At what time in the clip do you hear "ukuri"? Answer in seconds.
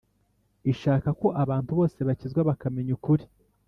2.97-3.25